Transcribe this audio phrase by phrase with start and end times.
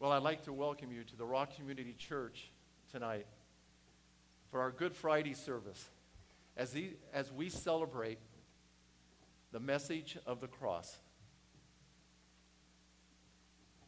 [0.00, 2.52] Well, I'd like to welcome you to the Rock Community Church
[2.92, 3.26] tonight
[4.48, 5.84] for our Good Friday service
[6.56, 8.20] as, the, as we celebrate
[9.50, 10.96] the message of the cross.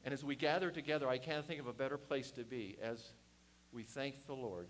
[0.05, 3.01] And as we gather together, I can't think of a better place to be as
[3.73, 4.67] we thank the Lord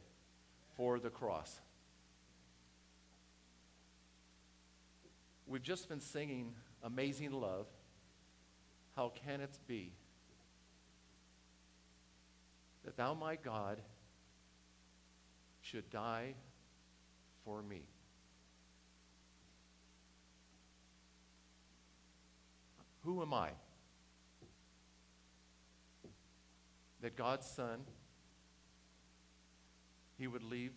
[0.77, 1.59] for the cross.
[5.47, 6.53] We've just been singing
[6.83, 7.67] Amazing Love.
[8.95, 9.95] How can it be
[12.91, 13.81] that thou, my God,
[15.61, 16.35] should die
[17.45, 17.83] for me?
[23.05, 23.51] Who am I?
[27.01, 27.83] That God's Son,
[30.19, 30.73] He would leave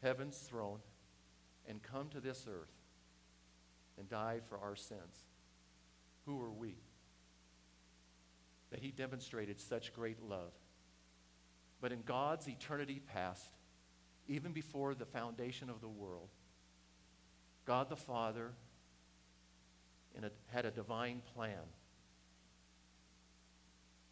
[0.00, 0.78] heaven's throne
[1.66, 2.70] and come to this earth
[3.98, 5.24] and die for our sins.
[6.24, 6.76] Who are we?
[8.72, 10.52] That he demonstrated such great love.
[11.80, 13.52] But in God's eternity past,
[14.26, 16.30] even before the foundation of the world,
[17.64, 18.50] God the Father
[20.20, 21.68] a, had a divine plan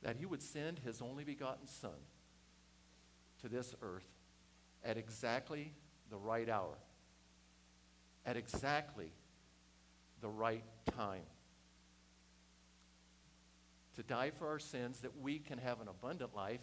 [0.02, 1.90] that he would send his only begotten Son
[3.42, 4.08] to this earth
[4.84, 5.74] at exactly
[6.10, 6.76] the right hour
[8.26, 9.12] at exactly
[10.20, 10.64] the right
[10.96, 11.22] time.
[14.00, 16.60] To die for our sins that we can have an abundant life,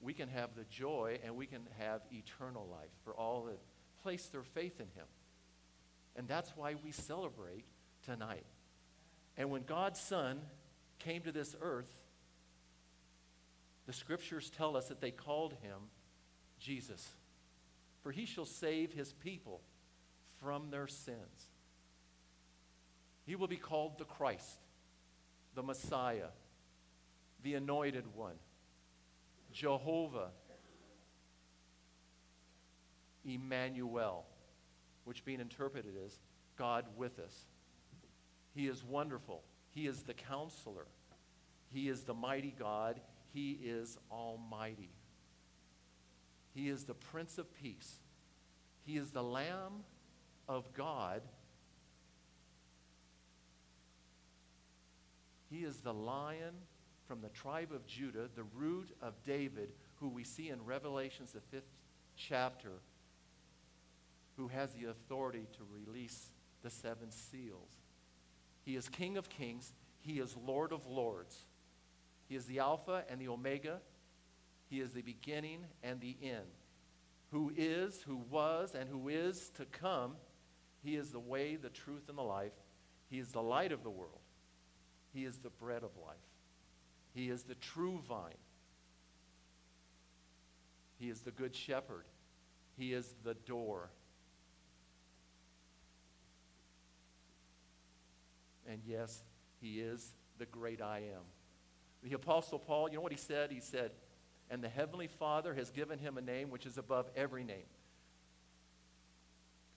[0.00, 3.60] we can have the joy, and we can have eternal life for all that
[4.02, 5.06] place their faith in Him.
[6.16, 7.64] And that's why we celebrate
[8.04, 8.44] tonight.
[9.36, 10.40] And when God's Son
[10.98, 11.94] came to this earth,
[13.86, 15.78] the scriptures tell us that they called him
[16.58, 17.08] Jesus.
[18.02, 19.60] For he shall save his people
[20.42, 21.48] from their sins.
[23.26, 24.58] He will be called the Christ,
[25.54, 26.30] the Messiah,
[27.42, 28.34] the Anointed One,
[29.52, 30.30] Jehovah,
[33.24, 34.26] Emmanuel,
[35.04, 36.18] which being interpreted is
[36.56, 37.46] God with us.
[38.54, 39.42] He is wonderful.
[39.70, 40.86] He is the counselor.
[41.72, 43.00] He is the mighty God.
[43.32, 44.90] He is almighty.
[46.52, 48.00] He is the Prince of Peace.
[48.84, 49.84] He is the Lamb
[50.48, 51.22] of God.
[55.48, 56.54] He is the lion
[57.10, 61.40] from the tribe of Judah, the root of David, who we see in Revelations, the
[61.40, 61.72] fifth
[62.14, 62.70] chapter,
[64.36, 66.30] who has the authority to release
[66.62, 67.72] the seven seals.
[68.62, 69.72] He is King of kings.
[69.98, 71.36] He is Lord of lords.
[72.28, 73.80] He is the Alpha and the Omega.
[74.68, 76.46] He is the beginning and the end.
[77.32, 80.12] Who is, who was, and who is to come
[80.84, 82.52] he is the way, the truth, and the life.
[83.08, 84.20] He is the light of the world.
[85.12, 86.16] He is the bread of life.
[87.14, 88.32] He is the true vine.
[90.98, 92.04] He is the good shepherd.
[92.76, 93.90] He is the door.
[98.68, 99.22] And yes,
[99.60, 101.22] he is the great I am.
[102.02, 103.50] The Apostle Paul, you know what he said?
[103.50, 103.90] He said,
[104.50, 107.66] And the Heavenly Father has given him a name which is above every name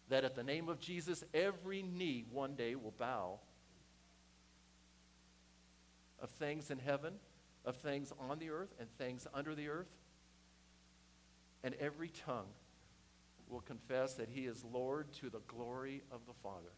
[0.09, 3.39] that at the name of Jesus, every knee one day will bow
[6.23, 7.13] of things in heaven,
[7.65, 9.91] of things on the earth, and things under the earth.
[11.63, 12.47] And every tongue
[13.49, 16.71] will confess that he is Lord to the glory of the Father.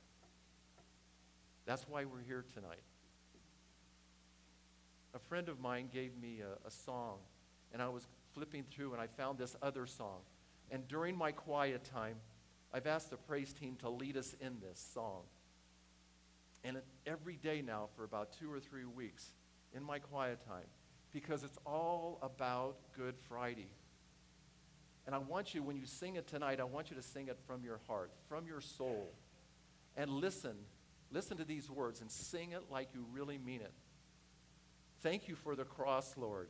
[1.65, 2.81] That's why we're here tonight.
[5.13, 7.19] A friend of mine gave me a, a song,
[7.71, 10.19] and I was flipping through and I found this other song.
[10.69, 12.17] And during my quiet time,
[12.73, 15.21] I've asked the praise team to lead us in this song.
[16.65, 19.31] And every day now for about two or three weeks
[19.73, 20.65] in my quiet time,
[21.11, 23.69] because it's all about Good Friday.
[25.05, 27.37] And I want you, when you sing it tonight, I want you to sing it
[27.45, 29.13] from your heart, from your soul.
[29.95, 30.55] And listen,
[31.11, 33.73] listen to these words and sing it like you really mean it.
[35.01, 36.49] Thank you for the cross, Lord.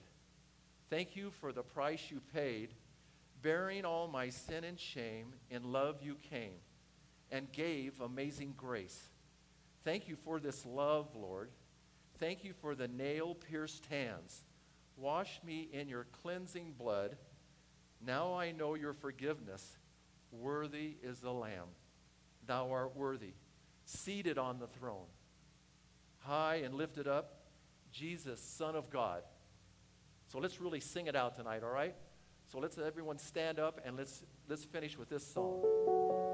[0.90, 2.74] Thank you for the price you paid
[3.46, 6.58] bearing all my sin and shame, in love you came
[7.32, 9.00] and gave amazing grace.
[9.86, 11.52] Thank you for this love, Lord.
[12.18, 14.44] Thank you for the nail pierced hands.
[14.98, 17.16] Wash me in your cleansing blood.
[18.04, 19.78] Now I know your forgiveness.
[20.32, 21.68] Worthy is the Lamb.
[22.48, 23.34] Thou art worthy,
[23.86, 25.08] seated on the throne,
[26.20, 27.42] high and lifted up,
[27.92, 29.22] Jesus, Son of God.
[30.28, 31.96] So let's really sing it out tonight, all right?
[32.52, 36.25] So let's everyone stand up and let's let's finish with this song.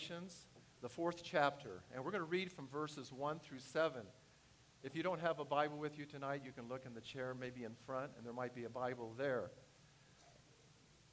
[0.00, 0.46] Galatians,
[0.80, 1.82] the fourth chapter?
[1.94, 4.00] And we're going to read from verses 1 through 7.
[4.82, 7.34] If you don't have a Bible with you tonight, you can look in the chair,
[7.38, 9.50] maybe in front, and there might be a Bible there.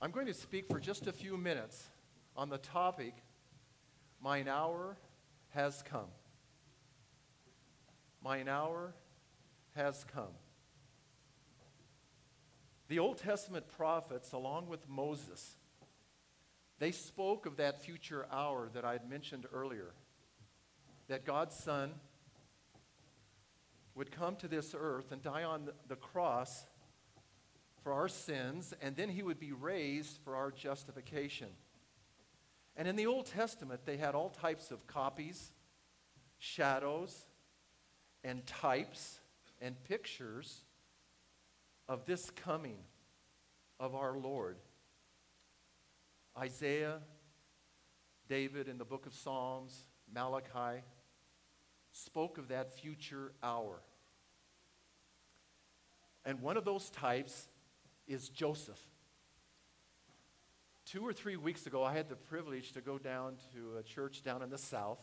[0.01, 1.83] I'm going to speak for just a few minutes
[2.35, 3.15] on the topic
[4.21, 4.97] Mine hour
[5.49, 6.09] has come.
[8.23, 8.93] Mine hour
[9.75, 10.33] has come.
[12.87, 15.57] The Old Testament prophets, along with Moses,
[16.79, 19.93] they spoke of that future hour that I had mentioned earlier.
[21.07, 21.93] That God's Son
[23.95, 26.65] would come to this earth and die on the cross
[27.81, 31.47] for our sins, and then he would be raised for our justification.
[32.75, 35.51] And in the Old Testament, they had all types of copies,
[36.37, 37.25] shadows,
[38.23, 39.19] and types
[39.61, 40.61] and pictures
[41.89, 42.77] of this coming
[43.79, 44.57] of our Lord.
[46.37, 46.99] Isaiah,
[48.29, 50.83] David in the book of Psalms, Malachi
[51.91, 53.81] spoke of that future hour.
[56.25, 57.47] And one of those types
[58.07, 58.79] is Joseph.
[60.85, 64.23] Two or three weeks ago, I had the privilege to go down to a church
[64.23, 64.99] down in the South,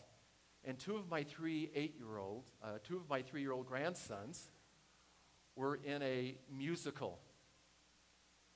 [0.64, 3.66] and two of my three eight year old, uh, two of my three year old
[3.66, 4.50] grandsons
[5.56, 7.18] were in a musical.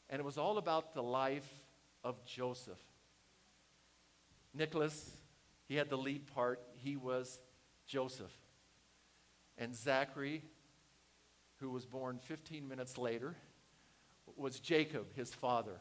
[0.09, 1.49] And it was all about the life
[2.05, 2.79] of Joseph.
[4.55, 5.11] Nicholas,
[5.67, 7.39] he had the lead part, he was
[7.87, 8.33] Joseph.
[9.57, 10.43] And Zachary,
[11.57, 13.35] who was born 15 minutes later,
[14.37, 15.81] was Jacob, his father.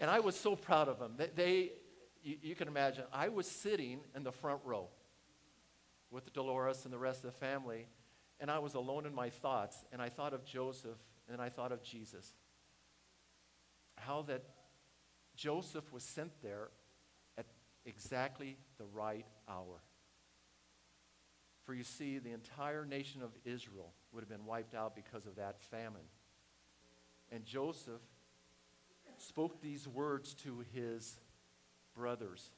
[0.00, 1.14] and I was so proud of them.
[1.16, 1.72] They, they
[2.22, 4.88] you, you, can imagine, I was sitting in the front row
[6.10, 7.86] with Dolores and the rest of the family,
[8.40, 10.98] and I was alone in my thoughts, and I thought of Joseph,
[11.30, 12.32] and I thought of Jesus
[14.00, 14.42] how that
[15.36, 16.68] Joseph was sent there
[17.36, 17.46] at
[17.84, 19.82] exactly the right hour.
[21.64, 25.36] For you see, the entire nation of Israel would have been wiped out because of
[25.36, 26.08] that famine.
[27.30, 28.00] And Joseph
[29.18, 31.18] spoke these words to his
[31.94, 32.50] brothers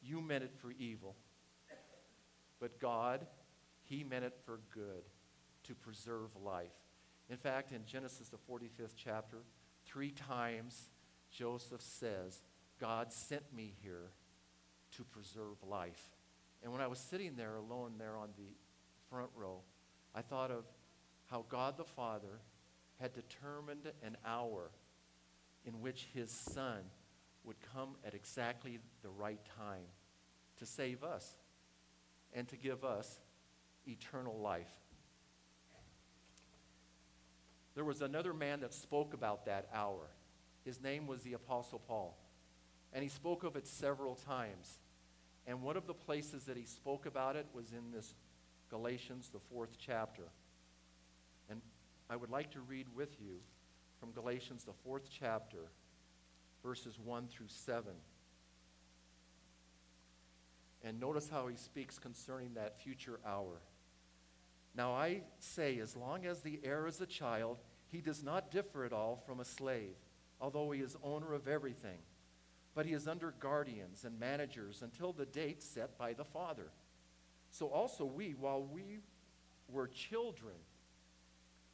[0.00, 1.16] You meant it for evil,
[2.60, 3.26] but God,
[3.82, 5.02] He meant it for good
[5.64, 6.72] to preserve life.
[7.28, 9.38] In fact, in Genesis, the 45th chapter,
[9.96, 10.90] Three times
[11.30, 12.42] Joseph says,
[12.78, 14.10] God sent me here
[14.94, 16.10] to preserve life.
[16.62, 18.54] And when I was sitting there alone there on the
[19.08, 19.62] front row,
[20.14, 20.66] I thought of
[21.30, 22.42] how God the Father
[23.00, 24.70] had determined an hour
[25.64, 26.80] in which his son
[27.44, 29.86] would come at exactly the right time
[30.58, 31.36] to save us
[32.34, 33.18] and to give us
[33.88, 34.74] eternal life.
[37.76, 40.08] There was another man that spoke about that hour.
[40.64, 42.16] His name was the Apostle Paul.
[42.92, 44.78] And he spoke of it several times.
[45.46, 48.14] And one of the places that he spoke about it was in this
[48.70, 50.22] Galatians, the fourth chapter.
[51.50, 51.60] And
[52.08, 53.40] I would like to read with you
[54.00, 55.70] from Galatians, the fourth chapter,
[56.64, 57.92] verses 1 through 7.
[60.82, 63.60] And notice how he speaks concerning that future hour.
[64.74, 67.58] Now I say, as long as the heir is a child,
[67.90, 69.96] he does not differ at all from a slave,
[70.40, 71.98] although he is owner of everything.
[72.74, 76.70] But he is under guardians and managers until the date set by the father.
[77.50, 78.98] So also we, while we
[79.68, 80.56] were children,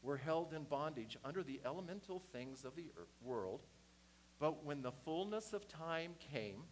[0.02, 2.86] were held in bondage under the elemental things of the
[3.22, 3.62] world.
[4.38, 6.62] But when the fullness of time came,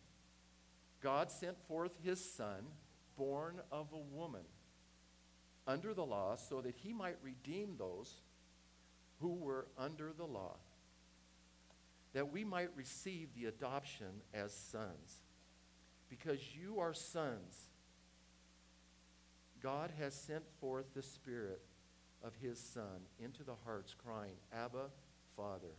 [1.01, 2.67] God sent forth his Son,
[3.17, 4.45] born of a woman
[5.67, 8.15] under the law so that he might redeem those
[9.21, 10.57] who were under the law,
[12.13, 15.21] that we might receive the adoption as sons.
[16.09, 17.69] Because you are sons,
[19.63, 21.61] God has sent forth the Spirit
[22.25, 24.87] of his Son into the hearts, crying, Abba,
[25.37, 25.77] Father.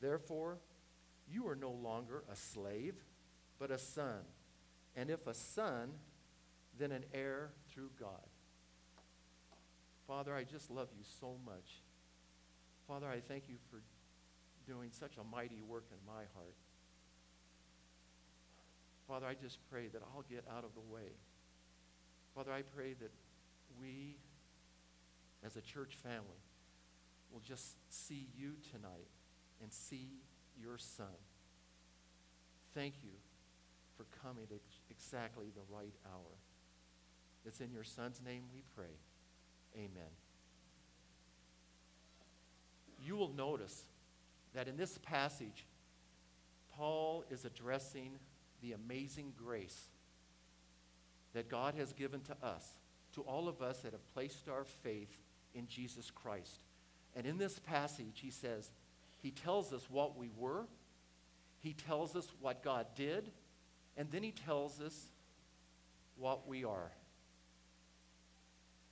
[0.00, 0.58] Therefore,
[1.30, 2.94] you are no longer a slave,
[3.58, 4.20] but a son.
[4.96, 5.90] And if a son,
[6.78, 8.26] then an heir through God.
[10.06, 11.82] Father, I just love you so much.
[12.88, 13.82] Father, I thank you for
[14.66, 16.56] doing such a mighty work in my heart.
[19.06, 21.12] Father, I just pray that I'll get out of the way.
[22.34, 23.10] Father, I pray that
[23.78, 24.16] we,
[25.44, 26.40] as a church family,
[27.30, 29.08] will just see you tonight
[29.62, 30.08] and see
[30.58, 31.06] your son.
[32.74, 33.12] Thank you
[33.96, 36.38] for coming at exactly the right hour.
[37.44, 38.96] It's in your Son's name we pray.
[39.76, 40.27] Amen.
[43.02, 43.84] You will notice
[44.54, 45.66] that in this passage,
[46.76, 48.18] Paul is addressing
[48.62, 49.88] the amazing grace
[51.34, 52.66] that God has given to us,
[53.14, 55.22] to all of us that have placed our faith
[55.54, 56.62] in Jesus Christ.
[57.14, 58.70] And in this passage, he says,
[59.20, 60.66] he tells us what we were,
[61.60, 63.30] he tells us what God did,
[63.96, 65.08] and then he tells us
[66.16, 66.92] what we are.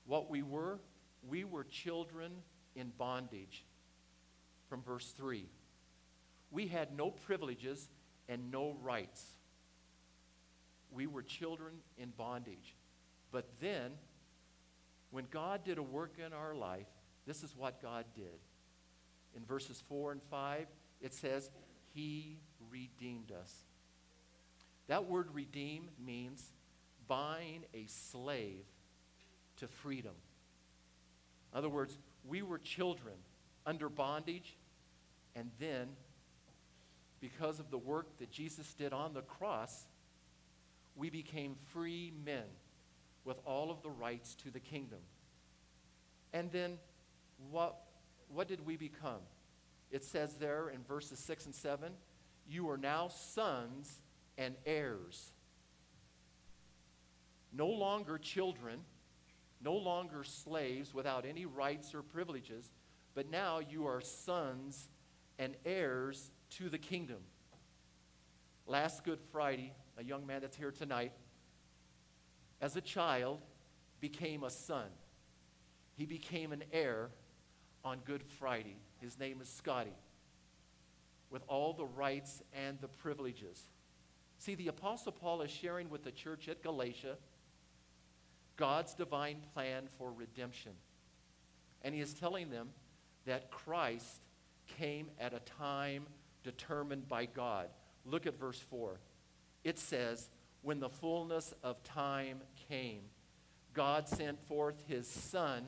[0.07, 0.81] What we were,
[1.29, 2.33] we were children
[2.75, 3.65] in bondage.
[4.69, 5.47] From verse 3.
[6.51, 7.89] We had no privileges
[8.29, 9.25] and no rights.
[10.91, 12.77] We were children in bondage.
[13.31, 13.93] But then,
[15.11, 16.87] when God did a work in our life,
[17.27, 18.41] this is what God did.
[19.37, 20.67] In verses 4 and 5,
[21.01, 21.51] it says,
[21.93, 22.39] He
[22.71, 23.53] redeemed us.
[24.87, 26.53] That word redeem means
[27.09, 28.65] buying a slave
[29.57, 30.15] to freedom.
[31.53, 33.15] In other words, we were children
[33.67, 34.57] under bondage,
[35.35, 35.89] and then,
[37.21, 39.87] because of the work that Jesus did on the cross,
[40.95, 42.45] we became free men
[43.25, 45.01] with all of the rights to the kingdom.
[46.33, 46.79] And then,
[47.51, 47.77] what,
[48.29, 49.21] what did we become?
[49.91, 51.93] It says there in verses 6 and 7
[52.49, 54.01] you are now sons
[54.39, 55.33] and heirs.
[57.53, 58.81] No longer children,
[59.61, 62.71] no longer slaves without any rights or privileges,
[63.17, 64.91] but now you are sons
[65.39, 67.17] and heirs to the kingdom.
[68.67, 71.13] Last Good Friday, a young man that's here tonight,
[72.61, 73.41] as a child,
[74.01, 74.89] became a son.
[75.97, 77.09] He became an heir
[77.83, 78.77] on Good Friday.
[79.01, 79.97] His name is Scotty,
[81.31, 83.65] with all the rights and the privileges.
[84.37, 87.17] See, the Apostle Paul is sharing with the church at Galatia
[88.59, 90.73] God's divine plan for redemption.
[91.81, 92.69] And he is telling them
[93.27, 94.23] that Christ
[94.79, 96.07] came at a time
[96.43, 97.69] determined by God.
[98.05, 98.99] Look at verse 4.
[99.65, 100.31] It says,
[100.63, 103.03] When the fullness of time came,
[103.75, 105.67] God sent forth his Son,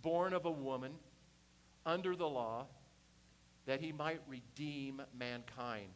[0.00, 0.92] born of a woman,
[1.84, 2.66] under the law,
[3.66, 5.88] that he might redeem mankind.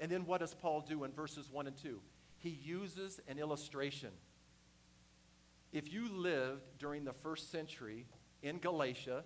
[0.00, 2.00] And then what does Paul do in verses 1 and 2?
[2.38, 4.10] He uses an illustration.
[5.72, 8.06] If you lived during the first century
[8.42, 9.24] in Galatia,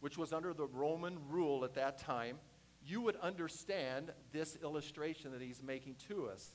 [0.00, 2.38] which was under the Roman rule at that time,
[2.86, 6.54] you would understand this illustration that he's making to us.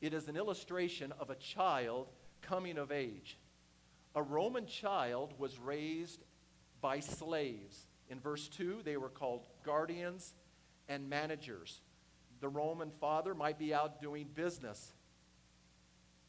[0.00, 2.08] It is an illustration of a child
[2.40, 3.38] coming of age.
[4.14, 6.22] A Roman child was raised
[6.80, 7.86] by slaves.
[8.08, 10.34] In verse 2, they were called guardians
[10.88, 11.80] and managers.
[12.40, 14.92] The Roman father might be out doing business.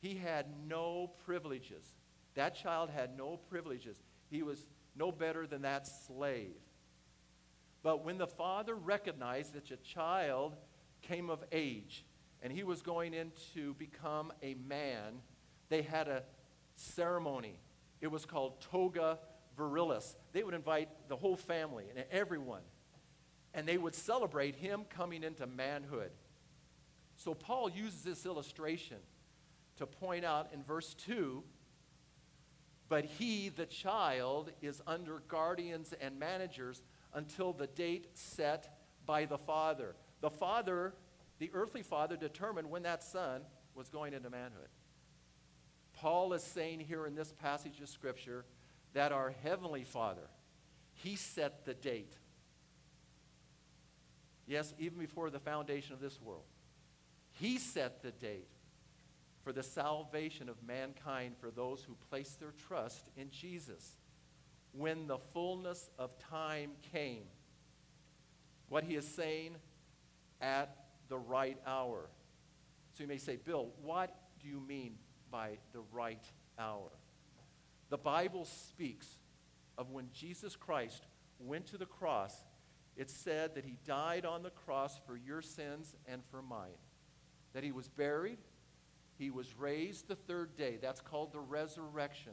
[0.02, 1.86] He had no privileges.
[2.36, 3.98] That child had no privileges.
[4.30, 4.66] He was
[4.96, 6.56] no better than that slave.
[7.84, 10.56] But when the father recognized that the child
[11.02, 12.06] came of age
[12.42, 15.22] and he was going in to become a man,
[15.70, 16.24] they had a
[16.76, 17.60] ceremony.
[18.02, 19.20] It was called toga
[19.58, 20.16] virilis.
[20.32, 22.62] They would invite the whole family and everyone,
[23.54, 26.12] and they would celebrate him coming into manhood.
[27.16, 28.98] So Paul uses this illustration
[29.78, 31.44] to point out in verse 2
[32.92, 39.38] but he, the child, is under guardians and managers until the date set by the
[39.38, 39.96] father.
[40.20, 40.94] The father,
[41.40, 43.44] the earthly father, determined when that son
[43.76, 44.68] was going into manhood.
[45.94, 48.44] Paul is saying here in this passage of Scripture
[48.92, 50.28] that our heavenly father,
[50.94, 52.12] he set the date.
[54.46, 56.44] Yes, even before the foundation of this world.
[57.40, 58.50] He set the date
[59.44, 63.96] for the salvation of mankind for those who place their trust in Jesus.
[64.74, 67.24] When the fullness of time came,
[68.70, 69.56] what he is saying,
[70.40, 70.76] at
[71.10, 72.10] the right hour.
[72.94, 74.96] So you may say, Bill, what do you mean
[75.30, 76.24] by the right
[76.58, 76.92] hour?
[77.90, 79.08] The Bible speaks
[79.78, 81.06] of when Jesus Christ
[81.40, 82.46] went to the cross,
[82.96, 86.70] it said that he died on the cross for your sins and for mine,
[87.54, 88.38] that he was buried
[89.22, 90.80] he was raised the third day.
[90.82, 92.32] That's called the resurrection.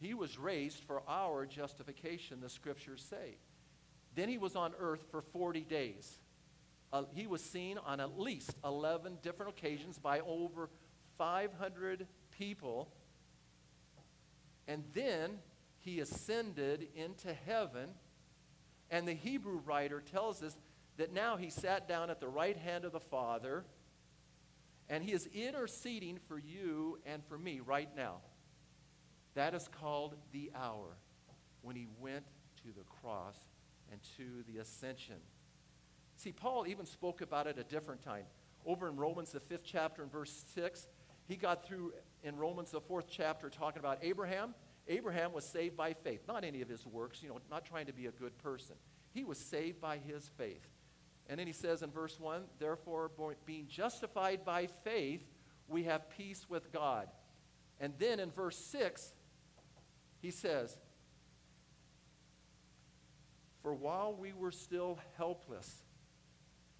[0.00, 3.36] He was raised for our justification, the scriptures say.
[4.16, 6.18] Then he was on earth for 40 days.
[6.92, 10.68] Uh, he was seen on at least 11 different occasions by over
[11.16, 12.92] 500 people.
[14.66, 15.38] And then
[15.78, 17.90] he ascended into heaven.
[18.90, 20.56] And the Hebrew writer tells us
[20.96, 23.64] that now he sat down at the right hand of the Father
[24.90, 28.16] And he is interceding for you and for me right now.
[29.34, 30.96] That is called the hour
[31.62, 32.24] when he went
[32.64, 33.36] to the cross
[33.92, 35.16] and to the ascension.
[36.16, 38.24] See, Paul even spoke about it a different time.
[38.66, 40.88] Over in Romans, the fifth chapter, and verse 6,
[41.26, 41.92] he got through
[42.24, 44.54] in Romans, the fourth chapter, talking about Abraham.
[44.88, 47.92] Abraham was saved by faith, not any of his works, you know, not trying to
[47.92, 48.74] be a good person.
[49.14, 50.66] He was saved by his faith.
[51.30, 53.08] And then he says in verse 1 Therefore,
[53.46, 55.22] being justified by faith,
[55.68, 57.06] we have peace with God.
[57.78, 59.12] And then in verse 6,
[60.18, 60.76] he says,
[63.62, 65.84] For while we were still helpless,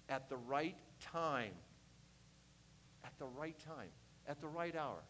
[0.09, 1.53] at the right time,
[3.05, 3.89] at the right time,
[4.27, 5.01] at the right hour,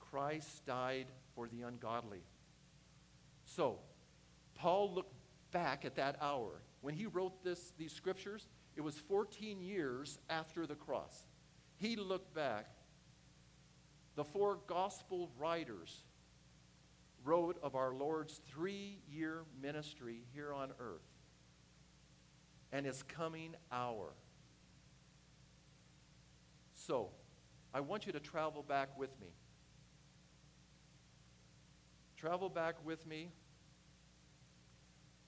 [0.00, 2.22] Christ died for the ungodly.
[3.44, 3.80] So,
[4.54, 5.14] Paul looked
[5.50, 6.62] back at that hour.
[6.82, 11.24] When he wrote this, these scriptures, it was 14 years after the cross.
[11.78, 12.66] He looked back.
[14.16, 16.02] The four gospel writers
[17.24, 21.06] wrote of our Lord's three year ministry here on earth
[22.72, 24.12] and his coming hour.
[26.74, 27.10] So,
[27.72, 29.28] I want you to travel back with me.
[32.16, 33.30] Travel back with me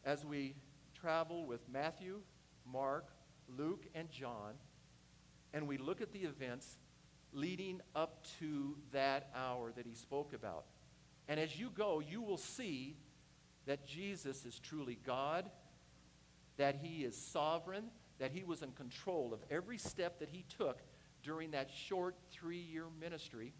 [0.05, 0.57] as we
[1.05, 2.21] travel with Matthew,
[2.64, 3.11] Mark,
[3.59, 4.55] Luke, and John,
[5.53, 6.79] and we look at the events
[7.31, 10.64] leading up to that hour that he spoke about.
[11.29, 12.97] And as you go, you will see
[13.67, 15.51] that Jesus is truly God,
[16.57, 17.85] that he is sovereign,
[18.19, 20.79] that he was in control of every step that he took
[21.23, 23.53] during that short three year ministry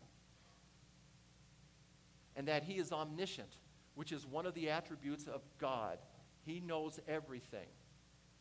[2.37, 3.59] and that he is omniscient,
[3.97, 5.99] which is one of the attributes of God.
[6.45, 7.67] He knows everything.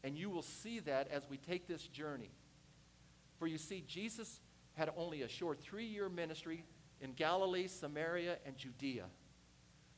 [0.04, 2.32] And you will see that as we take this journey.
[3.39, 4.39] For you see, Jesus
[4.74, 6.66] had only a short three year ministry
[7.00, 9.06] in Galilee, Samaria, and Judea,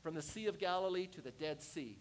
[0.02, 1.98] from the Sea of Galilee to the Dead Sea.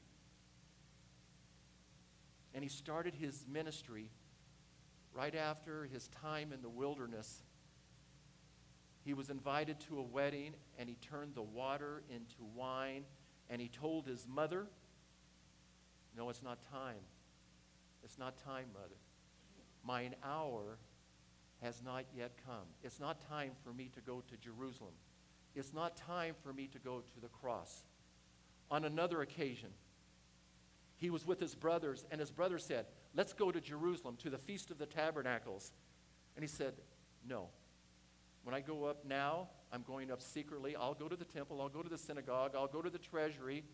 [2.54, 4.10] And he started his ministry
[5.12, 7.42] right after his time in the wilderness
[9.04, 13.04] he was invited to a wedding and he turned the water into wine
[13.50, 14.66] and he told his mother,
[16.16, 17.02] No, it's not time.
[18.02, 18.96] It's not time, mother.
[19.82, 20.78] Mine hour
[21.62, 22.66] has not yet come.
[22.82, 24.94] It's not time for me to go to Jerusalem.
[25.54, 27.84] It's not time for me to go to the cross.
[28.70, 29.70] On another occasion,
[30.96, 34.38] he was with his brothers, and his brother said, Let's go to Jerusalem to the
[34.38, 35.72] Feast of the Tabernacles.
[36.36, 36.74] And he said,
[37.26, 37.48] No.
[38.42, 40.76] When I go up now, I'm going up secretly.
[40.76, 43.64] I'll go to the temple, I'll go to the synagogue, I'll go to the treasury.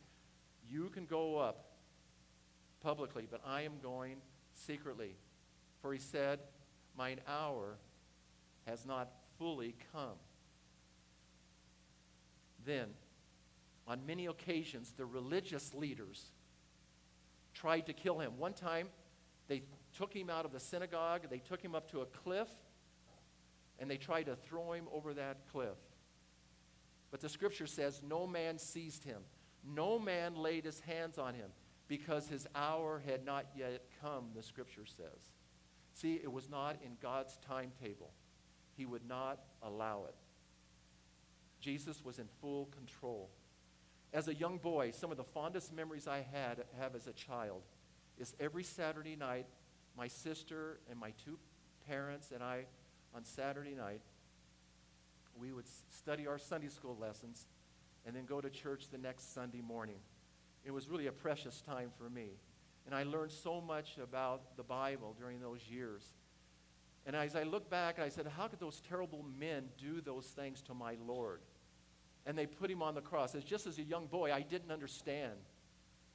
[0.69, 1.70] You can go up
[2.81, 4.17] publicly, but I am going
[4.55, 5.17] secretly.
[5.81, 6.41] For he said,
[6.97, 7.79] Mine hour
[8.67, 10.19] has not fully come.
[12.65, 12.89] Then,
[13.87, 16.27] on many occasions, the religious leaders
[17.55, 18.33] tried to kill him.
[18.39, 18.89] One time,
[19.49, 19.63] they
[19.97, 22.49] took him out of the synagogue, they took him up to a cliff,
[23.79, 25.79] and they tried to throw him over that cliff.
[27.11, 29.23] But the scripture says, No man seized him,
[29.65, 31.51] no man laid his hands on him,
[31.91, 35.33] because his hour had not yet come, the scripture says.
[35.93, 38.13] See, it was not in God's timetable,
[38.77, 40.15] He would not allow it.
[41.59, 43.29] Jesus was in full control.
[44.13, 47.63] As a young boy, some of the fondest memories I had have as a child
[48.19, 49.47] is every Saturday night,
[49.97, 51.39] my sister and my two
[51.89, 52.67] parents and I
[53.15, 54.01] on Saturday night,
[55.37, 57.47] we would study our Sunday school lessons
[58.07, 59.99] and then go to church the next Sunday morning.
[60.65, 62.31] It was really a precious time for me.
[62.87, 66.03] And I learned so much about the Bible during those years.
[67.07, 70.61] And as I look back, I said, How could those terrible men do those things
[70.63, 71.41] to my Lord?
[72.27, 73.35] And they put him on the cross.
[73.35, 75.39] As just as a young boy, I didn't understand.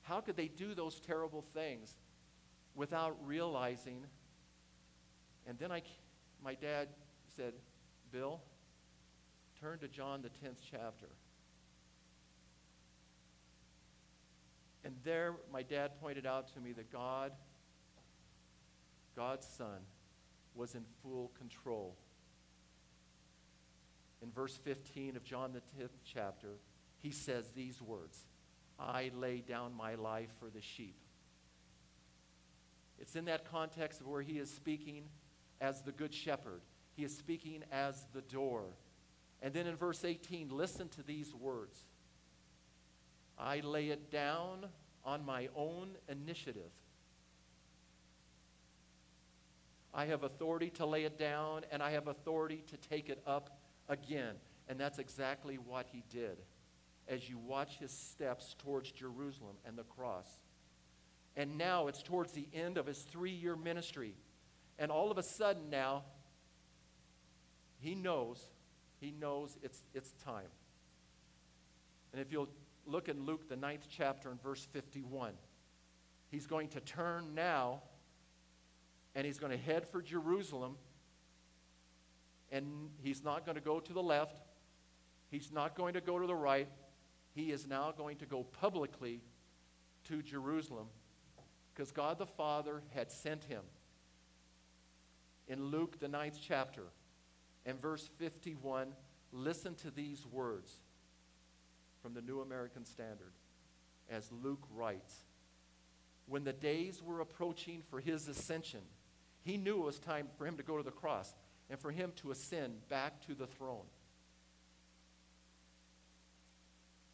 [0.04, 1.98] How could they do those terrible things
[2.76, 4.06] without realizing?
[5.48, 5.82] And then I
[6.44, 6.90] my dad
[7.36, 7.54] said,
[8.12, 8.40] Bill,
[9.60, 11.08] turn to John, the 10th chapter.
[14.86, 17.32] And there, my dad pointed out to me that God,
[19.16, 19.80] God's Son,
[20.54, 21.96] was in full control.
[24.22, 26.60] In verse 15 of John, the 10th chapter,
[27.02, 28.26] he says these words
[28.80, 31.00] I lay down my life for the sheep.
[33.00, 35.06] It's in that context of where he is speaking
[35.60, 36.62] as the good shepherd.
[36.96, 38.66] He is speaking as the door.
[39.42, 41.84] And then in verse 18, listen to these words
[43.38, 44.66] I lay it down
[45.04, 46.72] on my own initiative.
[49.94, 53.58] I have authority to lay it down, and I have authority to take it up
[53.88, 54.36] again.
[54.68, 56.38] And that's exactly what he did
[57.08, 60.28] as you watch his steps towards Jerusalem and the cross.
[61.38, 64.16] And now it's towards the end of his three year ministry.
[64.80, 66.04] And all of a sudden now,
[67.80, 68.44] he knows,
[69.00, 70.50] he knows it's, it's time.
[72.12, 72.50] And if you'll
[72.86, 75.34] look in Luke, the ninth chapter, in verse 51,
[76.30, 77.82] he's going to turn now
[79.16, 80.76] and he's going to head for Jerusalem.
[82.52, 84.42] And he's not going to go to the left,
[85.30, 86.68] he's not going to go to the right.
[87.34, 89.22] He is now going to go publicly
[90.08, 90.88] to Jerusalem
[91.74, 93.62] because God the Father had sent him.
[95.50, 96.84] In Luke, the ninth chapter,
[97.66, 98.94] and verse 51,
[99.34, 100.78] listen to these words
[102.06, 103.34] from the New American Standard
[104.12, 105.24] as Luke writes
[106.28, 108.82] When the days were approaching for his ascension,
[109.42, 111.34] he knew it was time for him to go to the cross
[111.68, 113.88] and for him to ascend back to the throne.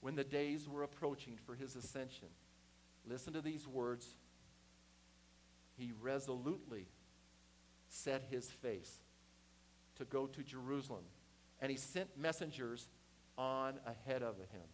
[0.01, 2.27] When the days were approaching for his ascension,
[3.08, 4.13] listen to these words.
[5.77, 6.88] He resolutely
[7.88, 8.97] set his face
[9.95, 11.06] to go to Jerusalem,
[11.62, 12.89] and he sent messengers
[13.38, 14.67] on ahead of him.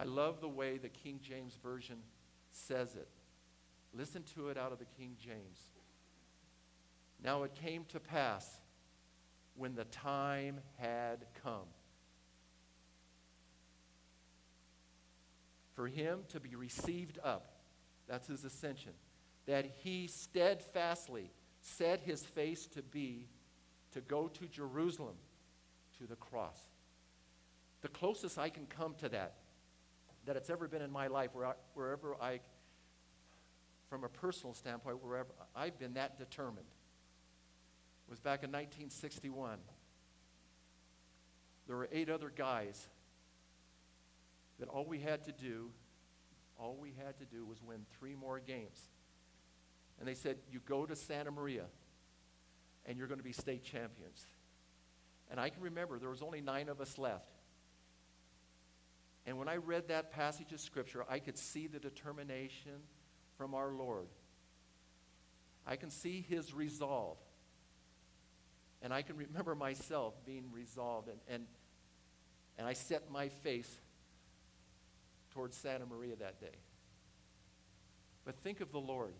[0.00, 1.98] I love the way the King James Version
[2.52, 3.08] says it.
[3.92, 5.58] Listen to it out of the King James.
[7.22, 8.48] Now it came to pass
[9.56, 11.66] when the time had come
[15.74, 17.56] for him to be received up,
[18.08, 18.92] that's his ascension,
[19.44, 23.28] that he steadfastly set his face to be
[23.92, 25.16] to go to Jerusalem
[25.98, 26.58] to the cross.
[27.82, 29.39] The closest I can come to that,
[30.26, 32.40] that it's ever been in my life, where I, wherever I
[33.88, 36.66] from a personal standpoint, wherever I've been that determined,
[38.08, 39.58] was back in 1961.
[41.66, 42.88] There were eight other guys
[44.60, 45.70] that all we had to do,
[46.58, 48.78] all we had to do was win three more games.
[49.98, 51.64] And they said, You go to Santa Maria
[52.86, 54.24] and you're going to be state champions.
[55.30, 57.30] And I can remember there was only nine of us left.
[59.26, 62.72] And when I read that passage of Scripture, I could see the determination
[63.36, 64.08] from our Lord.
[65.66, 67.18] I can see his resolve.
[68.82, 71.08] And I can remember myself being resolved.
[71.08, 71.46] And, and,
[72.58, 73.70] and I set my face
[75.32, 76.56] towards Santa Maria that day.
[78.24, 79.14] But think of the Lord.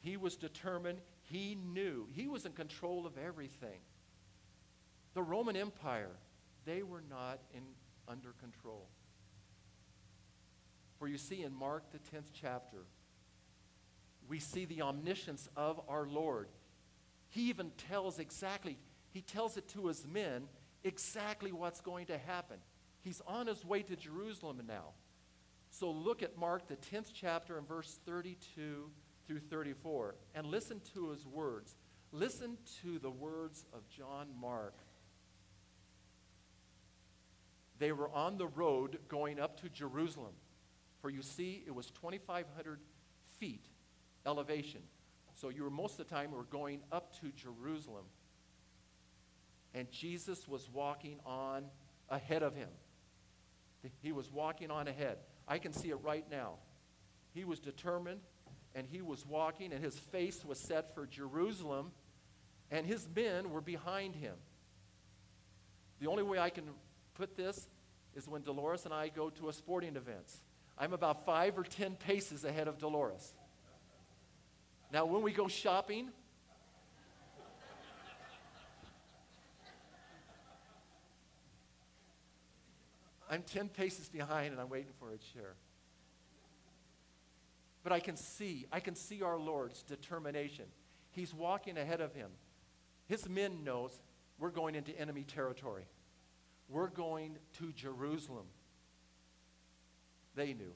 [0.00, 1.00] He was determined.
[1.22, 2.08] He knew.
[2.12, 3.80] He was in control of everything.
[5.14, 6.16] The Roman Empire,
[6.64, 7.62] they were not in,
[8.08, 8.88] under control.
[10.98, 12.84] For you see in Mark, the 10th chapter,
[14.28, 16.48] we see the omniscience of our Lord.
[17.30, 18.76] He even tells exactly,
[19.10, 20.48] he tells it to his men
[20.84, 22.58] exactly what's going to happen.
[23.02, 24.90] He's on his way to Jerusalem now.
[25.70, 28.90] So look at Mark, the 10th chapter, and verse 32
[29.26, 31.76] through 34, and listen to his words.
[32.12, 34.74] Listen to the words of John Mark.
[37.80, 40.34] They were on the road going up to Jerusalem.
[41.00, 42.78] For you see, it was 2,500
[43.38, 43.64] feet
[44.26, 44.82] elevation.
[45.34, 48.04] So you were most of the time were going up to Jerusalem.
[49.74, 51.64] And Jesus was walking on
[52.10, 52.68] ahead of him.
[54.02, 55.16] He was walking on ahead.
[55.48, 56.56] I can see it right now.
[57.32, 58.20] He was determined
[58.74, 61.90] and he was walking, and his face was set for Jerusalem,
[62.70, 64.34] and his men were behind him.
[65.98, 66.64] The only way I can
[67.20, 67.68] put this
[68.14, 70.26] is when Dolores and I go to a sporting event.
[70.78, 73.34] I'm about five or ten paces ahead of Dolores.
[74.90, 76.08] Now, when we go shopping,
[83.30, 85.56] I'm 10 paces behind and I'm waiting for a chair.
[87.84, 90.64] But I can see, I can see our Lord's determination.
[91.12, 92.30] He's walking ahead of him.
[93.08, 93.92] His men knows
[94.38, 95.84] we're going into enemy territory.
[96.70, 98.46] We're going to Jerusalem
[100.34, 100.72] they knew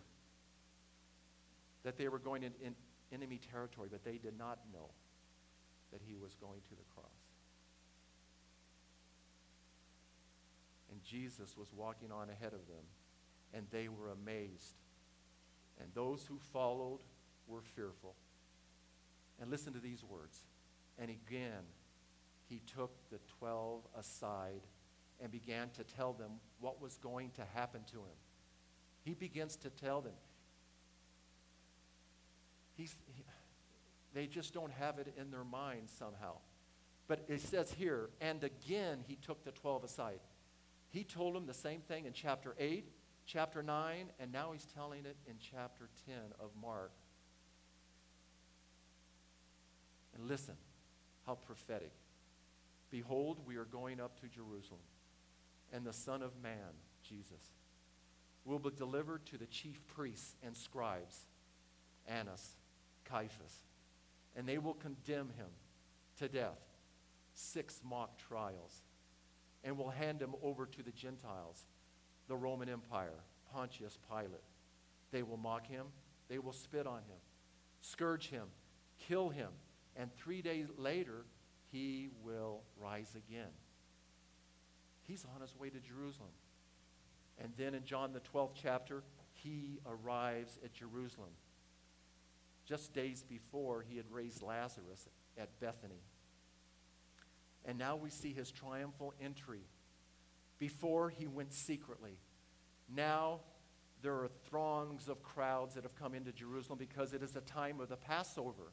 [1.84, 2.74] that they were going in, in
[3.12, 4.90] enemy territory, but they did not know
[5.92, 7.06] that he was going to the cross.
[10.90, 12.84] And Jesus was walking on ahead of them,
[13.52, 14.74] and they were amazed.
[15.80, 17.00] And those who followed
[17.46, 18.14] were fearful.
[19.40, 20.44] And listen to these words.
[20.98, 21.64] And again,
[22.48, 24.62] he took the twelve aside
[25.20, 28.16] and began to tell them what was going to happen to him.
[29.04, 30.14] He begins to tell them.
[32.76, 33.22] he's, he,
[34.14, 36.36] they just don't have it in their mind somehow.
[37.06, 40.20] But it says here, and again he took the 12 aside.
[40.90, 42.88] He told them the same thing in chapter 8,
[43.26, 46.92] chapter 9, and now he's telling it in chapter 10 of Mark.
[50.14, 50.54] And listen,
[51.26, 51.92] how prophetic.
[52.90, 54.80] Behold, we are going up to Jerusalem,
[55.74, 57.52] and the Son of Man, Jesus,
[58.44, 61.26] will be delivered to the chief priests and scribes,
[62.06, 62.56] Annas,
[63.04, 63.64] Caiaphas,
[64.36, 65.48] and they will condemn him
[66.18, 66.60] to death,
[67.34, 68.82] six mock trials,
[69.64, 71.66] and will hand him over to the Gentiles,
[72.28, 74.44] the Roman Empire, Pontius Pilate.
[75.10, 75.86] They will mock him,
[76.28, 77.18] they will spit on him,
[77.80, 78.46] scourge him,
[78.98, 79.48] kill him,
[79.96, 81.24] and three days later,
[81.72, 83.50] he will rise again.
[85.06, 86.30] He's on his way to Jerusalem.
[87.38, 91.30] And then in John, the 12th chapter, he arrives at Jerusalem.
[92.64, 96.00] Just days before, he had raised Lazarus at Bethany.
[97.64, 99.62] And now we see his triumphal entry.
[100.58, 102.18] Before, he went secretly.
[102.88, 103.40] Now,
[104.02, 107.80] there are throngs of crowds that have come into Jerusalem because it is the time
[107.80, 108.72] of the Passover.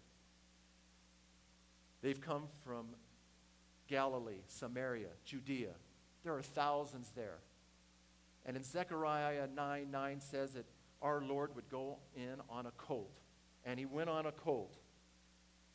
[2.01, 2.87] They've come from
[3.87, 5.71] Galilee, Samaria, Judea.
[6.23, 7.39] There are thousands there.
[8.45, 10.65] And in Zechariah 9 9 says that
[11.01, 13.19] our Lord would go in on a colt.
[13.65, 14.75] And he went on a colt.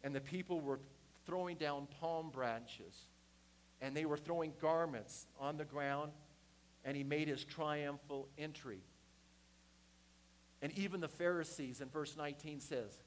[0.03, 0.81] And the people were
[1.25, 3.07] throwing down palm branches.
[3.81, 6.13] And they were throwing garments on the ground.
[6.85, 8.81] And he made his triumphal entry.
[10.63, 12.99] And even the Pharisees in verse 19 says,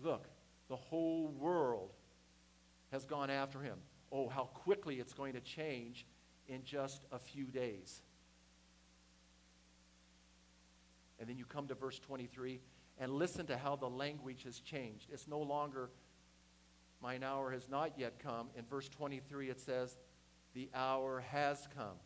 [0.00, 0.28] Look,
[0.68, 1.92] the whole world
[2.92, 3.78] has gone after him.
[4.12, 6.06] Oh, how quickly it's going to change
[6.48, 8.02] in just a few days.
[11.18, 12.60] And then you come to verse 23
[12.98, 15.08] and listen to how the language has changed.
[15.12, 15.90] It's no longer,
[17.00, 18.48] mine hour has not yet come.
[18.56, 19.96] In verse 23, it says,
[20.54, 21.96] the hour has come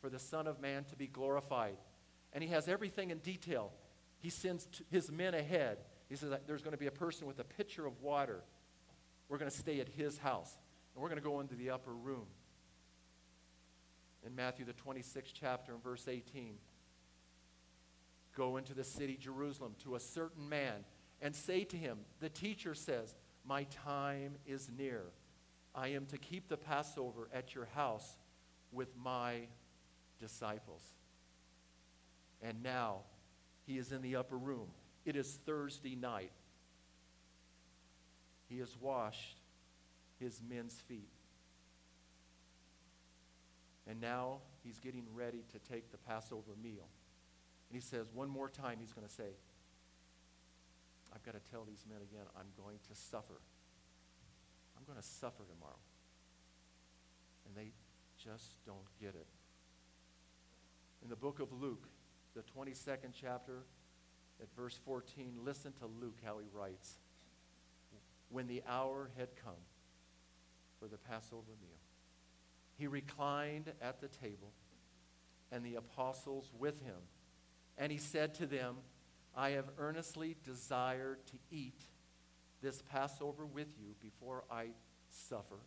[0.00, 1.76] for the Son of Man to be glorified.
[2.32, 3.72] And he has everything in detail.
[4.18, 5.78] He sends his men ahead.
[6.08, 8.42] He says, There's going to be a person with a pitcher of water
[9.30, 10.58] we're going to stay at his house.
[10.94, 12.26] And we're going to go into the upper room.
[14.26, 16.54] In Matthew, the 26th chapter, and verse 18,
[18.36, 20.84] go into the city Jerusalem to a certain man
[21.22, 25.04] and say to him, The teacher says, My time is near.
[25.74, 28.16] I am to keep the Passover at your house
[28.72, 29.46] with my
[30.18, 30.82] disciples.
[32.42, 33.00] And now
[33.66, 34.68] he is in the upper room.
[35.04, 36.32] It is Thursday night.
[38.48, 39.36] He has washed
[40.18, 41.08] his men's feet.
[43.88, 46.88] And now he's getting ready to take the Passover meal.
[47.68, 49.30] And he says, one more time, he's going to say,
[51.14, 53.40] I've got to tell these men again, I'm going to suffer.
[54.76, 55.78] I'm going to suffer tomorrow.
[57.46, 57.72] And they
[58.22, 59.26] just don't get it.
[61.02, 61.88] In the book of Luke,
[62.34, 63.64] the 22nd chapter,
[64.40, 66.98] at verse 14, listen to Luke how he writes
[68.28, 69.52] when the hour had come
[70.78, 71.78] for the Passover meal.
[72.80, 74.54] He reclined at the table,
[75.52, 76.96] and the apostles with him.
[77.76, 78.76] And he said to them,
[79.36, 81.82] I have earnestly desired to eat
[82.62, 84.68] this Passover with you before I
[85.10, 85.58] suffer.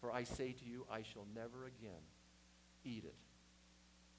[0.00, 2.02] For I say to you, I shall never again
[2.84, 3.16] eat it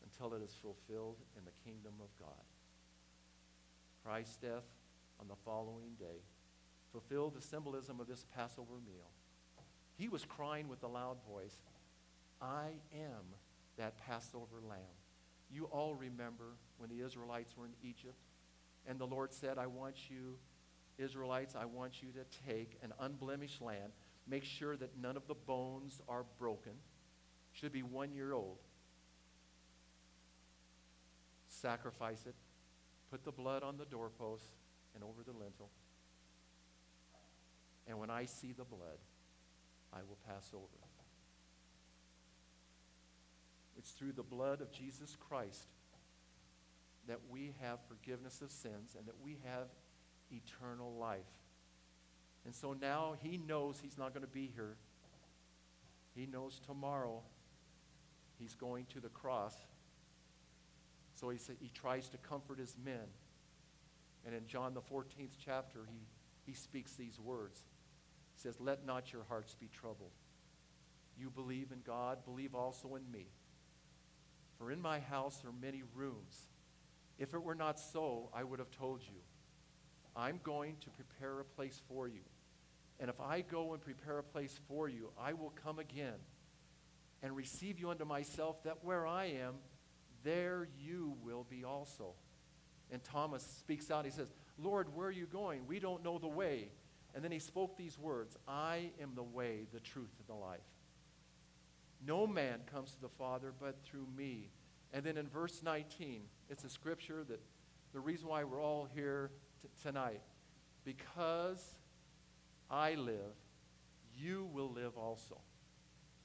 [0.04, 2.44] until it is fulfilled in the kingdom of God.
[4.04, 4.66] Christ's death
[5.22, 6.26] on the following day
[6.92, 9.08] fulfilled the symbolism of this Passover meal.
[10.02, 11.56] He was crying with a loud voice,
[12.42, 13.36] I am
[13.78, 14.80] that Passover lamb.
[15.52, 18.18] You all remember when the Israelites were in Egypt,
[18.88, 20.38] and the Lord said, I want you,
[20.98, 23.92] Israelites, I want you to take an unblemished lamb,
[24.26, 26.74] make sure that none of the bones are broken,
[27.52, 28.58] should be one year old.
[31.48, 32.34] Sacrifice it,
[33.12, 34.50] put the blood on the doorpost
[34.96, 35.70] and over the lintel.
[37.86, 38.98] And when I see the blood,
[39.94, 40.66] I will pass over.
[43.78, 45.68] It's through the blood of Jesus Christ
[47.08, 49.68] that we have forgiveness of sins and that we have
[50.32, 51.20] eternal life.
[52.46, 54.76] And so now he knows he's not going to be here.
[56.16, 57.22] He knows tomorrow
[58.40, 59.56] he's going to the cross.
[61.16, 63.08] So he, sa- he tries to comfort his men.
[64.26, 67.64] And in John the 14th chapter, he, he speaks these words
[68.42, 70.12] says, Let not your hearts be troubled.
[71.18, 73.28] You believe in God, believe also in me.
[74.58, 76.48] For in my house are many rooms.
[77.18, 79.20] If it were not so, I would have told you.
[80.16, 82.22] I'm going to prepare a place for you.
[83.00, 86.20] And if I go and prepare a place for you, I will come again
[87.24, 89.56] and receive you unto myself, that where I am,
[90.24, 92.14] there you will be also.
[92.92, 94.06] And Thomas speaks out.
[94.06, 95.66] He says, Lord, where are you going?
[95.68, 96.70] We don't know the way.
[97.14, 100.60] And then he spoke these words I am the way, the truth, and the life.
[102.06, 104.50] No man comes to the Father but through me.
[104.94, 107.40] And then in verse 19, it's a scripture that
[107.94, 109.32] the reason why we're all here
[109.62, 110.22] t- tonight,
[110.84, 111.64] because
[112.70, 113.36] I live,
[114.18, 115.38] you will live also.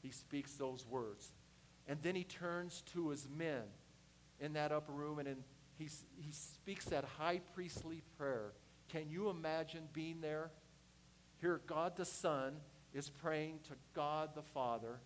[0.03, 1.32] He speaks those words.
[1.89, 3.62] And then he turns to his men
[4.41, 5.37] in that upper room and in,
[5.78, 8.53] he, he speaks that high priestly prayer.
[8.89, 10.51] Can you imagine being there?
[11.41, 12.57] Here, God the Son
[12.95, 15.01] is praying to God the Father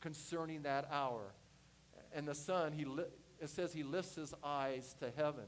[0.00, 1.34] concerning that hour.
[2.14, 3.04] And the Son, he li-
[3.40, 5.44] it says he lifts his eyes to heaven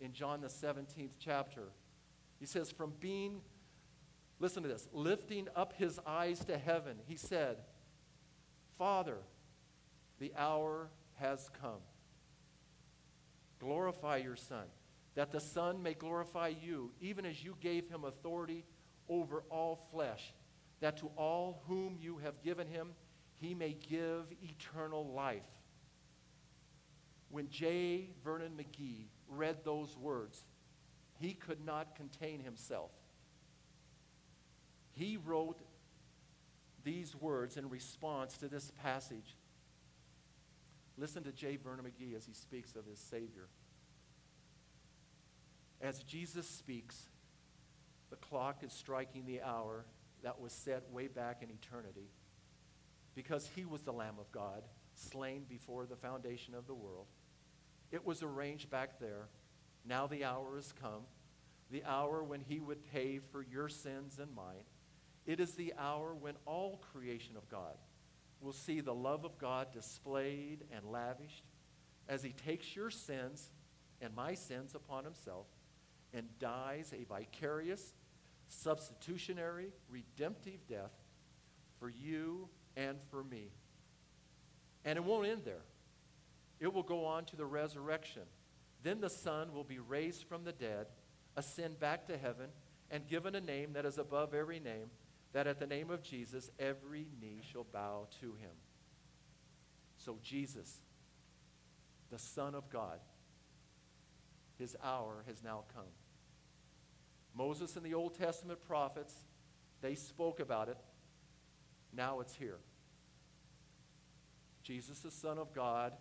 [0.00, 1.68] in John the 17th chapter.
[2.38, 3.40] He says, from being,
[4.38, 7.58] listen to this, lifting up his eyes to heaven, he said,
[8.78, 9.18] Father,
[10.18, 11.80] the hour has come.
[13.58, 14.64] Glorify your Son,
[15.14, 18.64] that the Son may glorify you, even as you gave him authority
[19.10, 20.32] over all flesh,
[20.80, 22.92] that to all whom you have given him,
[23.36, 25.42] he may give eternal life.
[27.28, 28.10] When J.
[28.24, 30.44] Vernon McGee read those words,
[31.18, 32.90] he could not contain himself.
[34.92, 35.60] He wrote
[36.82, 39.36] these words in response to this passage.
[40.96, 41.56] Listen to J.
[41.56, 43.48] Vernon McGee as he speaks of his Savior.
[45.80, 47.08] As Jesus speaks,
[48.10, 49.84] the clock is striking the hour
[50.22, 52.10] that was set way back in eternity
[53.14, 54.62] because he was the Lamb of God,
[54.94, 57.06] slain before the foundation of the world.
[57.90, 59.28] It was arranged back there.
[59.84, 61.02] Now the hour has come,
[61.70, 64.64] the hour when he would pay for your sins and mine.
[65.26, 67.76] It is the hour when all creation of God
[68.40, 71.44] will see the love of God displayed and lavished
[72.08, 73.50] as he takes your sins
[74.00, 75.46] and my sins upon himself
[76.12, 77.94] and dies a vicarious,
[78.50, 80.92] substitutionary, redemptive death
[81.78, 83.50] for you and for me.
[84.84, 85.64] And it won't end there.
[86.58, 88.22] It will go on to the resurrection.
[88.82, 90.86] Then the Son will be raised from the dead,
[91.36, 92.48] ascend back to heaven,
[92.90, 94.90] and given a name that is above every name,
[95.32, 98.50] that at the name of Jesus every knee shall bow to him.
[99.96, 100.80] So, Jesus,
[102.10, 102.98] the Son of God,
[104.58, 105.84] his hour has now come.
[107.40, 109.14] Moses and the Old Testament prophets,
[109.80, 110.76] they spoke about it.
[111.90, 112.58] Now it's here.
[114.62, 115.94] Jesus, the Son of God,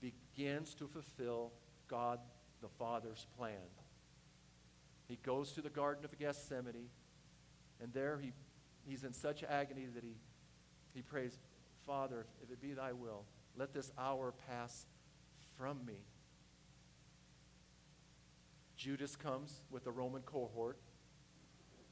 [0.00, 1.52] begins to fulfill
[1.86, 2.18] God
[2.62, 3.68] the Father's plan.
[5.06, 6.88] He goes to the Garden of Gethsemane,
[7.82, 8.32] and there he,
[8.88, 10.14] he's in such agony that he,
[10.94, 11.36] he prays,
[11.86, 14.86] Father, if it be thy will, let this hour pass
[15.58, 15.98] from me.
[18.84, 20.76] Judas comes with the Roman cohort.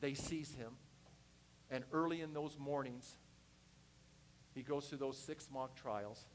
[0.02, 0.72] They seize him.
[1.70, 3.16] And early in those mornings,
[4.54, 6.26] he goes through those six mock trials.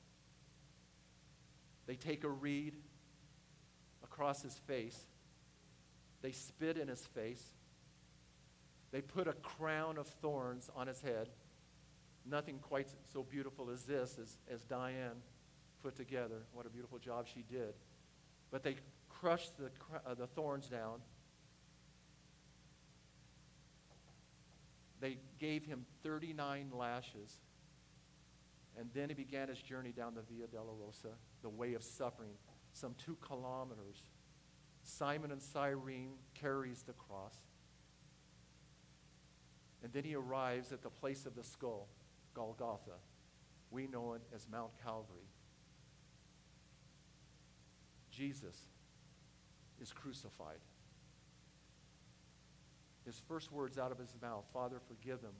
[1.85, 2.73] They take a reed
[4.03, 4.99] across his face.
[6.23, 7.53] They spit in his face.
[8.89, 11.29] They put a crown of thorns on his head.
[12.25, 15.21] Nothing quite so beautiful as this, as, as Diane
[15.83, 16.47] put together.
[16.51, 17.75] What a beautiful job she did.
[18.51, 18.75] But they
[19.09, 19.71] crushed the,
[20.05, 21.01] uh, the thorns down.
[24.99, 27.39] They gave him 39 lashes.
[28.77, 32.33] And then he began his journey down the Via Dolorosa, the way of suffering,
[32.73, 34.03] some two kilometers.
[34.83, 37.35] Simon and Cyrene carries the cross.
[39.83, 41.87] And then he arrives at the place of the skull,
[42.33, 42.97] Golgotha.
[43.71, 45.27] We know it as Mount Calvary.
[48.17, 48.55] Jesus
[49.79, 50.57] is crucified.
[53.05, 55.35] His first words out of his mouth, Father, forgive them,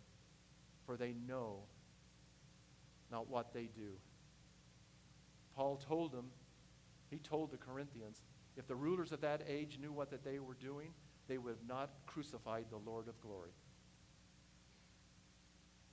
[0.86, 1.64] for they know
[3.12, 3.94] not what they do.
[5.56, 6.28] Paul told them,
[7.10, 8.22] he told the Corinthians,
[8.56, 10.90] if the rulers of that age knew what that they were doing,
[11.28, 13.52] they would have not crucified the Lord of glory.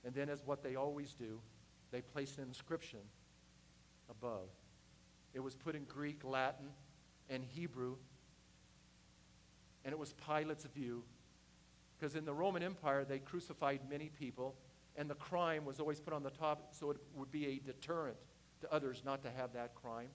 [0.03, 1.39] And then, as what they always do,
[1.91, 2.99] they placed an inscription
[4.09, 4.49] above.
[5.35, 6.67] It was put in Greek, Latin,
[7.29, 7.97] and Hebrew,
[9.83, 11.03] and it was Pilate's view.
[11.97, 14.55] Because in the Roman Empire, they crucified many people,
[14.95, 18.17] and the crime was always put on the top so it would be a deterrent
[18.61, 20.09] to others not to have that crime.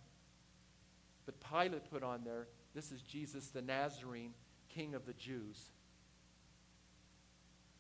[1.27, 4.33] But Pilate put on there, this is Jesus the Nazarene,
[4.69, 5.71] King of the Jews.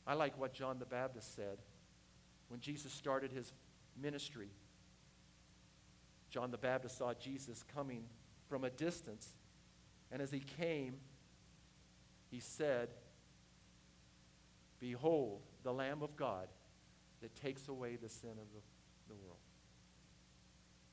[0.07, 1.59] I like what John the Baptist said
[2.49, 3.53] when Jesus started his
[4.01, 4.49] ministry.
[6.31, 8.05] John the Baptist saw Jesus coming
[8.49, 9.28] from a distance,
[10.12, 10.95] and as he came,
[12.31, 12.89] he said,
[14.78, 16.49] Behold, the Lamb of God
[17.20, 18.61] that takes away the sin of the,
[19.09, 19.37] the world.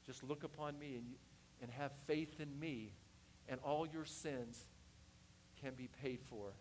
[0.06, 1.06] Just look upon me and,
[1.62, 2.94] and have faith in me,
[3.48, 4.66] and all your sins
[5.62, 6.54] can be paid for.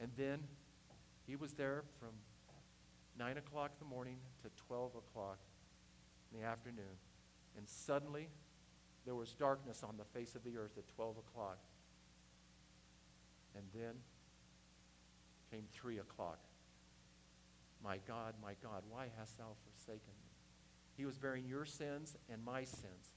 [0.00, 0.40] And then
[1.26, 2.10] he was there from
[3.18, 5.38] 9 o'clock in the morning to 12 o'clock
[6.32, 6.96] in the afternoon.
[7.56, 8.28] And suddenly,
[9.04, 11.58] there was darkness on the face of the earth at 12 o'clock.
[13.56, 13.94] And then
[15.50, 16.38] came 3 o'clock.
[17.82, 20.30] My God, my God, why hast thou forsaken me?
[20.96, 23.12] He was bearing your sins and my sins.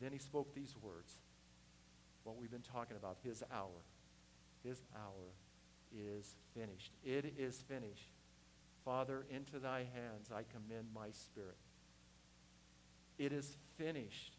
[0.00, 1.18] Then he spoke these words,
[2.24, 3.84] what we've been talking about, his hour.
[4.64, 5.34] His hour
[5.94, 6.92] is finished.
[7.04, 8.10] It is finished.
[8.84, 11.56] Father, into thy hands I commend my spirit.
[13.18, 14.36] It is finished.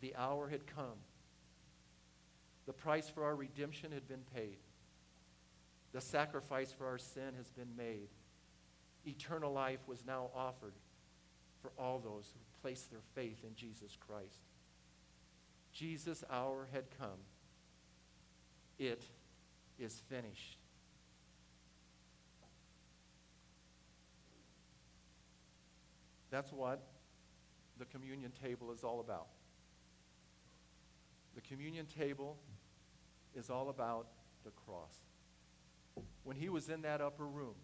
[0.00, 0.98] The hour had come.
[2.66, 4.58] The price for our redemption had been paid.
[5.92, 8.08] The sacrifice for our sin has been made.
[9.06, 10.74] Eternal life was now offered
[11.62, 14.40] for all those who place their faith in Jesus Christ.
[15.72, 17.20] Jesus' hour had come.
[18.78, 19.02] It
[19.78, 20.58] is finished.
[26.30, 26.82] That's what
[27.78, 29.28] the communion table is all about.
[31.34, 32.38] The communion table
[33.34, 34.08] is all about
[34.44, 34.94] the cross.
[36.24, 37.54] When he was in that upper room,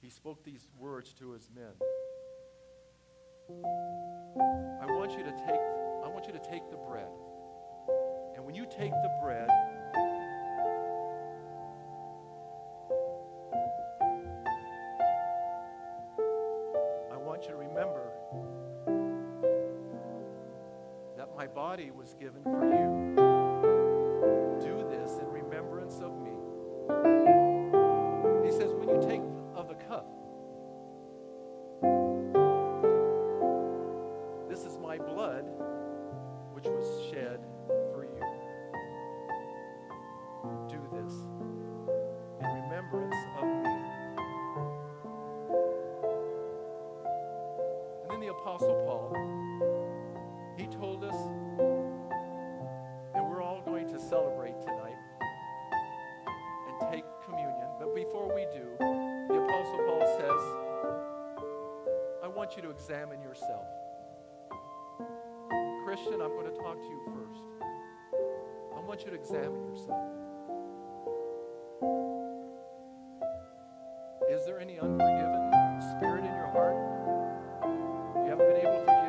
[0.00, 1.72] he spoke these words to his men.
[4.80, 5.60] I want you to take
[6.04, 7.08] I want you to take the bread.
[8.36, 9.48] And when you take the bread,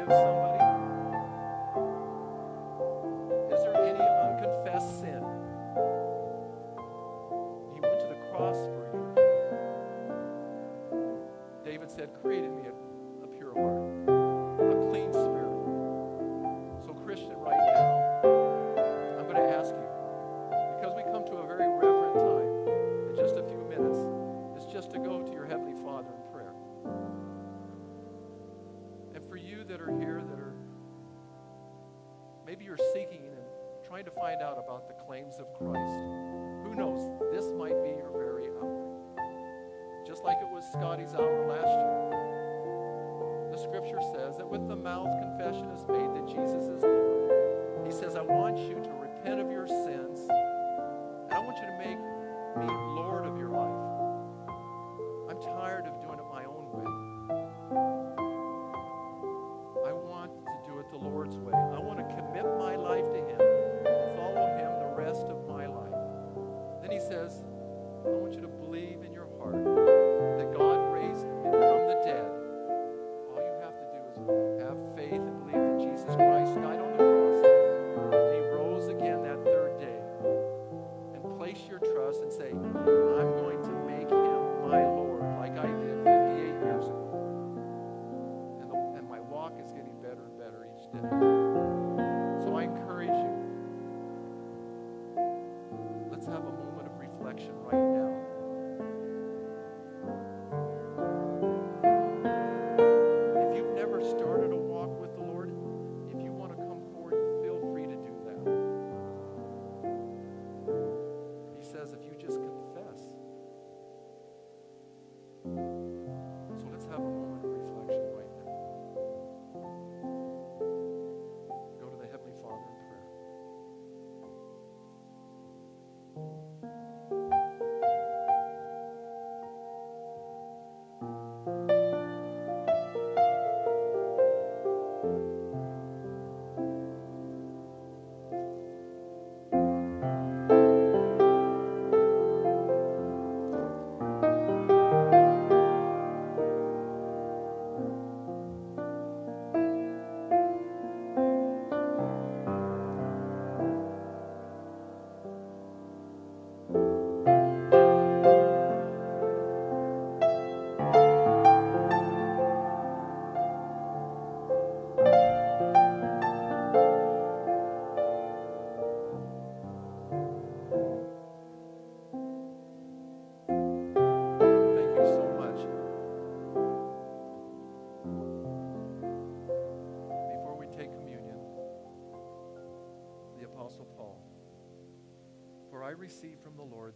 [0.07, 0.44] been able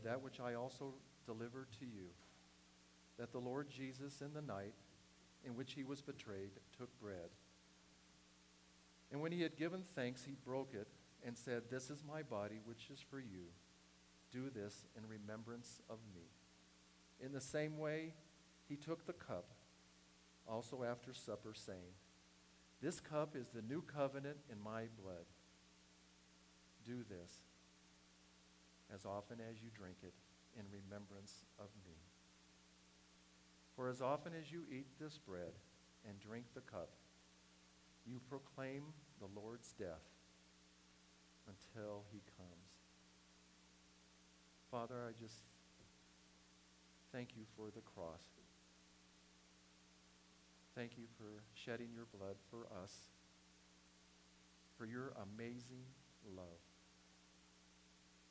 [0.04, 0.94] that which I also
[1.26, 2.08] delivered to you
[3.18, 4.74] that the Lord Jesus, in the night
[5.46, 7.30] in which he was betrayed, took bread.
[9.12, 10.88] And when he had given thanks, he broke it
[11.26, 13.48] and said, This is my body, which is for you.
[14.32, 16.24] Do this in remembrance of me.
[17.24, 18.14] In the same way,
[18.68, 19.46] he took the cup
[20.48, 21.94] also after supper, saying,
[22.82, 25.26] This cup is the new covenant in my blood.
[26.86, 27.32] Do this
[28.94, 30.14] as often as you drink it
[30.58, 31.96] in remembrance of me.
[33.76, 35.54] For as often as you eat this bread
[36.08, 36.90] and drink the cup,
[38.06, 38.84] you proclaim
[39.20, 40.04] the Lord's death
[41.48, 42.70] until he comes.
[44.72, 45.42] Father, I just
[47.12, 48.22] thank you for the cross.
[50.76, 52.94] Thank you for shedding your blood for us,
[54.78, 55.84] for your amazing
[56.36, 56.69] love.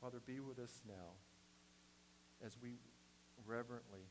[0.01, 1.19] Father, be with us now
[2.45, 2.79] as we
[3.45, 4.07] reverently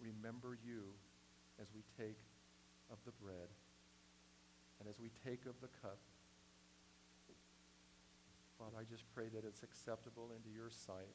[0.00, 0.90] remember you
[1.60, 2.18] as we take
[2.90, 3.50] of the bread
[4.80, 5.98] and as we take of the cup.
[8.58, 11.14] Father, I just pray that it's acceptable into your sight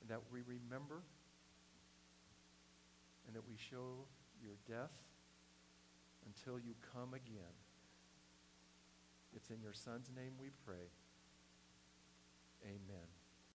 [0.00, 1.02] and that we remember
[3.26, 4.06] and that we show
[4.42, 4.94] your death
[6.26, 7.54] until you come again.
[9.34, 10.90] It's in your Son's name we pray.
[12.62, 13.15] Amen.